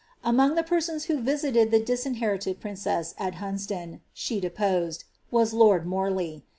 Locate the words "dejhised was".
4.41-5.53